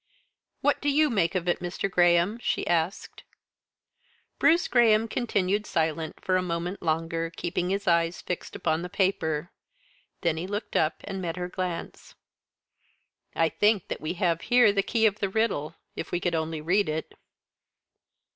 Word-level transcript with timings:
"What 0.61 0.81
do 0.81 0.89
you 0.89 1.11
make 1.11 1.35
of 1.35 1.47
it, 1.47 1.59
Mr. 1.59 1.87
Graham?" 1.87 2.39
she 2.39 2.65
asked. 2.65 3.23
Bruce 4.39 4.67
Graham 4.67 5.07
continued 5.07 5.67
silent 5.67 6.15
for 6.25 6.37
a 6.37 6.41
moment 6.41 6.81
longer, 6.81 7.29
keeping 7.29 7.69
his 7.69 7.87
eyes 7.87 8.19
fixed 8.19 8.55
upon 8.55 8.81
the 8.81 8.89
paper. 8.89 9.51
Then 10.21 10.37
he 10.37 10.47
looked 10.47 10.75
up 10.75 11.01
and 11.03 11.21
met 11.21 11.35
her 11.37 11.47
glance. 11.49 12.15
"I 13.35 13.47
think 13.49 13.89
that 13.89 14.01
we 14.01 14.13
have 14.13 14.41
here 14.41 14.73
the 14.73 14.81
key 14.81 15.05
of 15.05 15.19
the 15.19 15.29
riddle, 15.29 15.75
if 15.95 16.11
we 16.11 16.19
could 16.19 16.33
only 16.33 16.61
read 16.61 16.89
it." 16.89 17.13